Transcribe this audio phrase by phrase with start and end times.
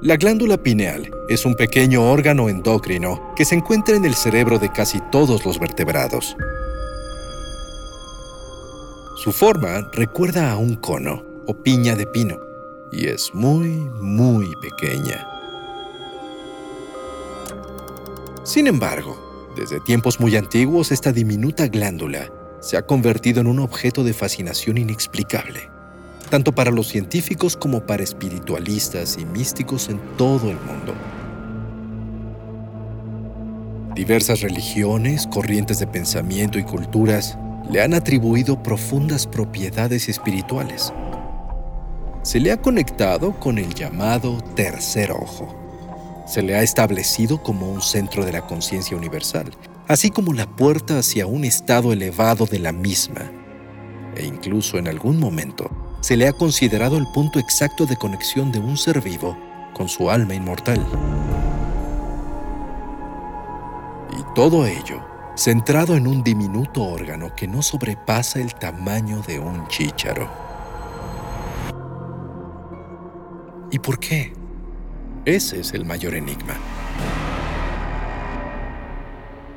[0.00, 4.70] La glándula pineal es un pequeño órgano endocrino que se encuentra en el cerebro de
[4.70, 6.36] casi todos los vertebrados.
[9.16, 12.38] Su forma recuerda a un cono o piña de pino
[12.92, 13.70] y es muy,
[14.00, 15.26] muy pequeña.
[18.44, 22.30] Sin embargo, desde tiempos muy antiguos esta diminuta glándula
[22.60, 25.68] se ha convertido en un objeto de fascinación inexplicable
[26.28, 30.94] tanto para los científicos como para espiritualistas y místicos en todo el mundo.
[33.94, 37.36] Diversas religiones, corrientes de pensamiento y culturas
[37.70, 40.92] le han atribuido profundas propiedades espirituales.
[42.22, 45.54] Se le ha conectado con el llamado tercer ojo.
[46.26, 49.50] Se le ha establecido como un centro de la conciencia universal,
[49.88, 53.30] así como la puerta hacia un estado elevado de la misma.
[54.14, 55.70] E incluso en algún momento
[56.00, 59.36] se le ha considerado el punto exacto de conexión de un ser vivo
[59.74, 60.84] con su alma inmortal.
[64.18, 65.02] Y todo ello
[65.36, 70.28] centrado en un diminuto órgano que no sobrepasa el tamaño de un chícharo.
[73.70, 74.32] ¿Y por qué?
[75.24, 76.54] Ese es el mayor enigma.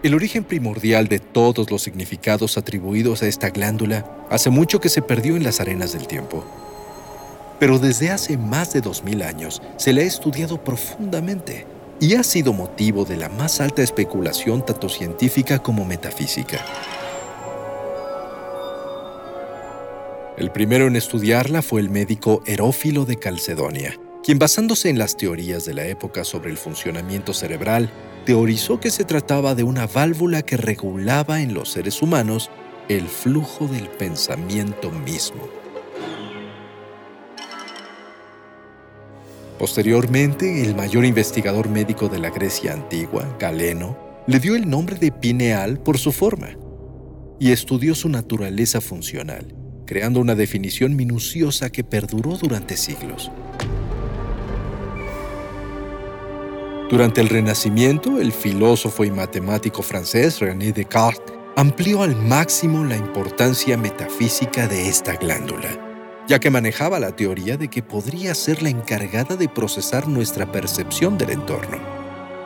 [0.00, 5.02] El origen primordial de todos los significados atribuidos a esta glándula hace mucho que se
[5.02, 6.44] perdió en las arenas del tiempo.
[7.58, 11.66] Pero desde hace más de 2000 años se le ha estudiado profundamente
[11.98, 16.64] y ha sido motivo de la más alta especulación tanto científica como metafísica.
[20.36, 25.64] El primero en estudiarla fue el médico Herófilo de Calcedonia, quien basándose en las teorías
[25.64, 27.90] de la época sobre el funcionamiento cerebral,
[28.28, 32.50] teorizó que se trataba de una válvula que regulaba en los seres humanos
[32.90, 35.48] el flujo del pensamiento mismo.
[39.58, 43.96] Posteriormente, el mayor investigador médico de la Grecia antigua, Galeno,
[44.26, 46.50] le dio el nombre de pineal por su forma
[47.40, 49.54] y estudió su naturaleza funcional,
[49.86, 53.30] creando una definición minuciosa que perduró durante siglos.
[56.90, 63.76] Durante el Renacimiento, el filósofo y matemático francés René Descartes amplió al máximo la importancia
[63.76, 65.68] metafísica de esta glándula,
[66.26, 71.18] ya que manejaba la teoría de que podría ser la encargada de procesar nuestra percepción
[71.18, 71.76] del entorno,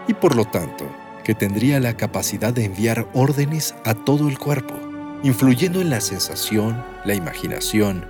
[0.08, 0.90] y por lo tanto,
[1.22, 4.74] que tendría la capacidad de enviar órdenes a todo el cuerpo,
[5.22, 8.04] influyendo en la sensación, la imaginación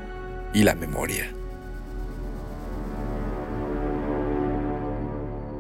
[0.54, 1.30] y la memoria.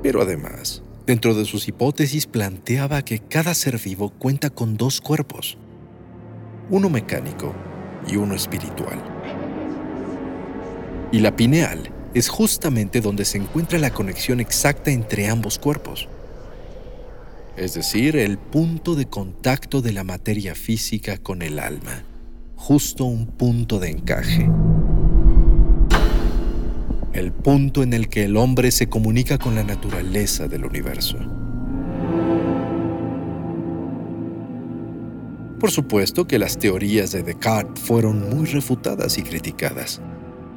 [0.02, 5.56] Pero además, dentro de sus hipótesis planteaba que cada ser vivo cuenta con dos cuerpos,
[6.70, 7.54] uno mecánico
[8.08, 9.00] y uno espiritual.
[11.12, 16.08] Y la pineal es justamente donde se encuentra la conexión exacta entre ambos cuerpos,
[17.56, 22.02] es decir, el punto de contacto de la materia física con el alma,
[22.56, 24.48] justo un punto de encaje
[27.12, 31.18] el punto en el que el hombre se comunica con la naturaleza del universo.
[35.60, 40.00] Por supuesto que las teorías de Descartes fueron muy refutadas y criticadas,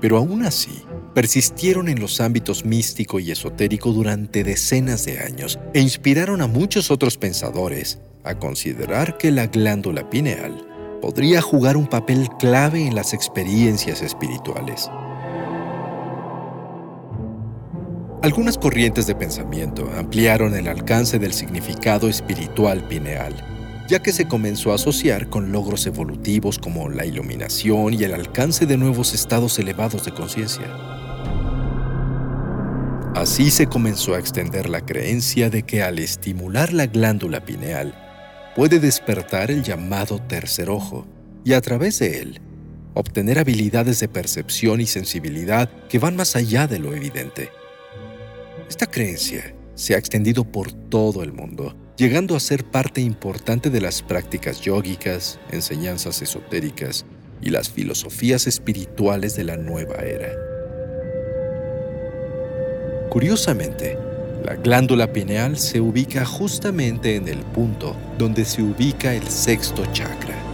[0.01, 0.81] pero aún así
[1.13, 6.89] persistieron en los ámbitos místico y esotérico durante decenas de años e inspiraron a muchos
[6.89, 10.65] otros pensadores a considerar que la glándula pineal
[11.01, 14.89] podría jugar un papel clave en las experiencias espirituales.
[18.25, 23.35] Algunas corrientes de pensamiento ampliaron el alcance del significado espiritual pineal,
[23.87, 28.65] ya que se comenzó a asociar con logros evolutivos como la iluminación y el alcance
[28.65, 30.65] de nuevos estados elevados de conciencia.
[33.13, 37.93] Así se comenzó a extender la creencia de que al estimular la glándula pineal,
[38.55, 41.05] puede despertar el llamado tercer ojo
[41.43, 42.41] y a través de él
[42.95, 47.51] obtener habilidades de percepción y sensibilidad que van más allá de lo evidente.
[48.69, 53.79] Esta creencia se ha extendido por todo el mundo, llegando a ser parte importante de
[53.79, 57.05] las prácticas yógicas, enseñanzas esotéricas
[57.41, 60.31] y las filosofías espirituales de la nueva era.
[63.09, 63.97] Curiosamente,
[64.43, 70.44] la glándula pineal se ubica justamente en el punto donde se ubica el sexto chakra.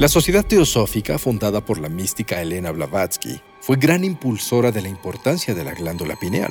[0.00, 5.54] La Sociedad Teosófica, fundada por la mística Elena Blavatsky, fue gran impulsora de la importancia
[5.54, 6.50] de la glándula pineal,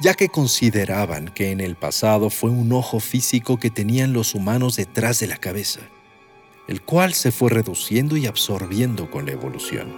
[0.00, 4.76] ya que consideraban que en el pasado fue un ojo físico que tenían los humanos
[4.76, 5.80] detrás de la cabeza,
[6.68, 9.92] el cual se fue reduciendo y absorbiendo con la evolución.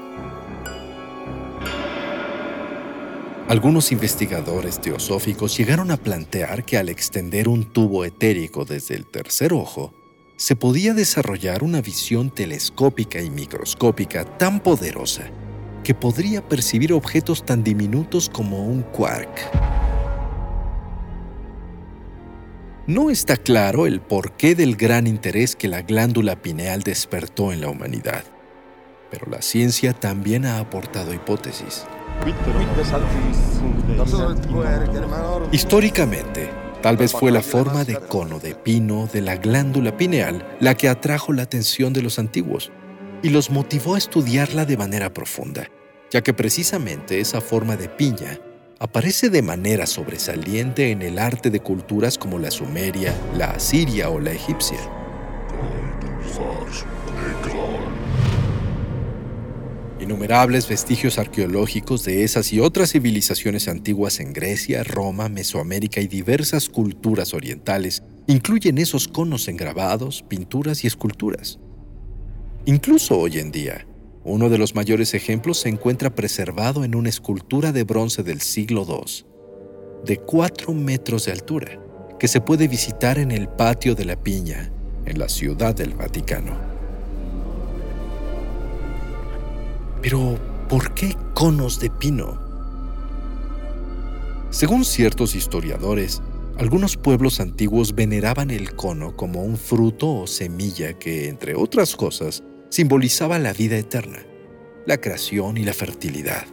[3.48, 9.52] Algunos investigadores teosóficos llegaron a plantear que al extender un tubo etérico desde el tercer
[9.52, 9.92] ojo,
[10.38, 15.24] se podía desarrollar una visión telescópica y microscópica tan poderosa
[15.82, 19.28] que podría percibir objetos tan diminutos como un quark.
[22.86, 27.68] No está claro el porqué del gran interés que la glándula pineal despertó en la
[27.68, 28.22] humanidad,
[29.10, 31.84] pero la ciencia también ha aportado hipótesis.
[35.50, 36.48] Históricamente,
[36.82, 40.88] Tal vez fue la forma de cono de pino de la glándula pineal la que
[40.88, 42.70] atrajo la atención de los antiguos
[43.22, 45.68] y los motivó a estudiarla de manera profunda,
[46.12, 48.38] ya que precisamente esa forma de piña
[48.78, 54.20] aparece de manera sobresaliente en el arte de culturas como la sumeria, la asiria o
[54.20, 54.97] la egipcia.
[60.08, 66.70] Innumerables vestigios arqueológicos de esas y otras civilizaciones antiguas en Grecia, Roma, Mesoamérica y diversas
[66.70, 71.58] culturas orientales incluyen esos conos en grabados, pinturas y esculturas.
[72.64, 73.86] Incluso hoy en día,
[74.24, 78.86] uno de los mayores ejemplos se encuentra preservado en una escultura de bronce del siglo
[78.88, 79.26] II,
[80.06, 81.78] de 4 metros de altura,
[82.18, 84.72] que se puede visitar en el patio de la Piña,
[85.04, 86.77] en la Ciudad del Vaticano.
[90.00, 92.38] Pero, ¿por qué conos de pino?
[94.50, 96.22] Según ciertos historiadores,
[96.56, 102.42] algunos pueblos antiguos veneraban el cono como un fruto o semilla que, entre otras cosas,
[102.70, 104.18] simbolizaba la vida eterna,
[104.86, 106.46] la creación y la fertilidad.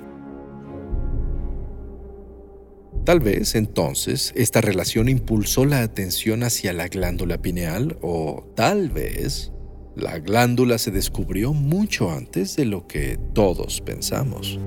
[3.06, 9.52] Tal vez entonces esta relación impulsó la atención hacia la glándula pineal o tal vez
[9.96, 14.60] la glándula se descubrió mucho antes de lo que todos pensamos.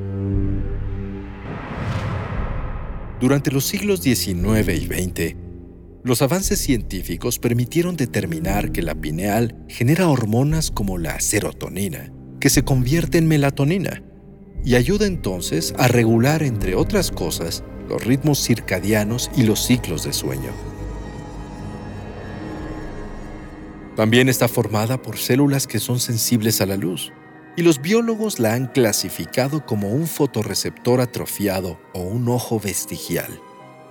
[3.21, 5.37] Durante los siglos XIX y XX,
[6.05, 12.63] los avances científicos permitieron determinar que la pineal genera hormonas como la serotonina, que se
[12.63, 14.03] convierte en melatonina,
[14.65, 20.13] y ayuda entonces a regular, entre otras cosas, los ritmos circadianos y los ciclos de
[20.13, 20.78] sueño.
[23.99, 27.13] También está formada por células que son sensibles a la luz,
[27.57, 33.41] y los biólogos la han clasificado como un fotorreceptor atrofiado o un ojo vestigial,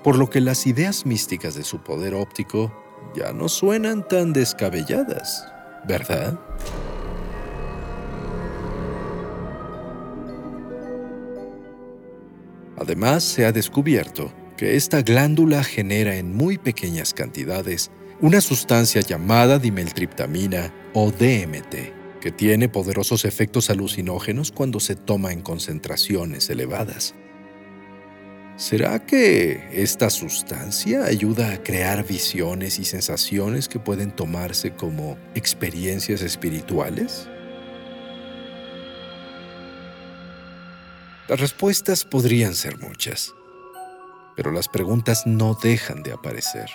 [0.05, 2.71] por lo que las ideas místicas de su poder óptico
[3.17, 5.45] ya no suenan tan descabelladas,
[5.85, 6.39] ¿verdad?
[12.77, 19.59] Además, se ha descubierto que esta glándula genera en muy pequeñas cantidades una sustancia llamada
[19.59, 27.13] dimeltriptamina o DMT, que tiene poderosos efectos alucinógenos cuando se toma en concentraciones elevadas.
[28.55, 36.23] ¿Será que esta sustancia ayuda a crear visiones y sensaciones que pueden tomarse como experiencias
[36.23, 37.29] espirituales?
[41.27, 43.31] Las respuestas podrían ser muchas,
[44.35, 46.67] pero las preguntas no dejan de aparecer.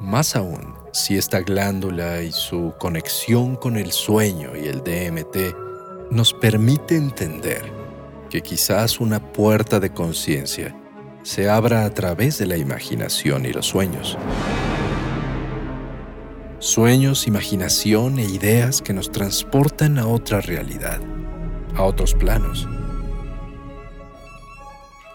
[0.00, 6.32] Más aún, si esta glándula y su conexión con el sueño y el DMT nos
[6.32, 7.72] permite entender
[8.28, 10.76] que quizás una puerta de conciencia
[11.22, 14.18] se abra a través de la imaginación y los sueños.
[16.58, 21.00] Sueños, imaginación e ideas que nos transportan a otra realidad,
[21.76, 22.68] a otros planos.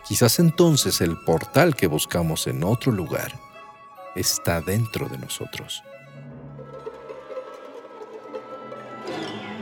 [0.07, 3.48] Quizás entonces el portal que buscamos en otro lugar
[4.19, 5.83] está dentro de nosotros.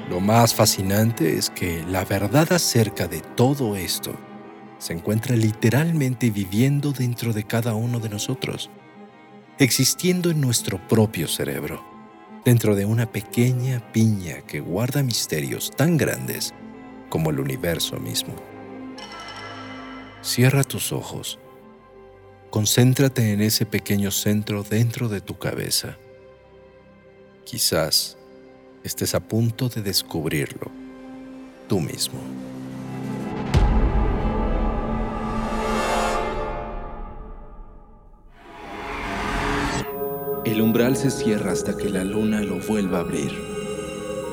[0.10, 4.16] Lo más fascinante es que la verdad acerca de todo esto
[4.80, 8.70] se encuentra literalmente viviendo dentro de cada uno de nosotros,
[9.60, 11.84] existiendo en nuestro propio cerebro,
[12.46, 16.54] dentro de una pequeña piña que guarda misterios tan grandes
[17.10, 18.36] como el universo mismo.
[20.22, 21.40] Cierra tus ojos
[22.58, 25.96] Concéntrate en ese pequeño centro dentro de tu cabeza
[27.46, 28.18] Quizás
[28.84, 30.72] estés a punto de descubrirlo
[31.68, 32.20] tú mismo.
[40.44, 43.34] El umbral se cierra hasta que la luna lo vuelva a abrir.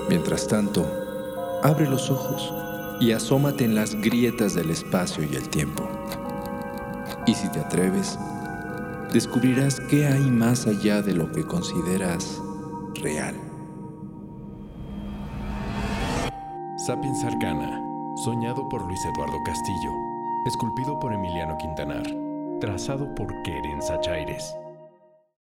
[0.09, 2.55] Mientras tanto, abre los ojos
[3.03, 5.87] y asómate en las grietas del espacio y el tiempo.
[7.27, 8.19] Y si te atreves,
[9.13, 12.43] descubrirás qué hay más allá de lo que consideras
[13.03, 13.35] real.
[16.87, 17.81] Sapiens Arcana,
[18.25, 19.91] soñado por Luis Eduardo Castillo,
[20.45, 22.05] esculpido por Emiliano Quintanar,
[22.61, 24.55] trazado por Keren Sachaires.